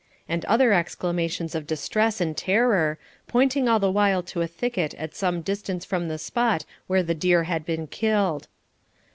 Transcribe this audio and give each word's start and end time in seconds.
and 0.27 0.43
other 0.45 0.73
exclamations 0.73 1.53
of 1.53 1.67
distress 1.67 2.19
and 2.19 2.35
terror, 2.35 2.97
pointing 3.27 3.69
all 3.69 3.77
the 3.77 3.91
while 3.91 4.23
to 4.23 4.41
a 4.41 4.47
thicket 4.47 4.95
at 4.95 5.13
some 5.13 5.41
distance 5.43 5.85
from 5.85 6.07
the 6.07 6.17
spot 6.17 6.65
where 6.87 7.03
the 7.03 7.13
deer 7.13 7.43
had 7.43 7.63
been 7.67 7.85
killed. 7.85 8.47